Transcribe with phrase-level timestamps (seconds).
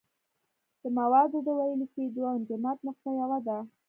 [0.81, 3.57] د موادو د ویلې کېدو او انجماد نقطه یوه ده.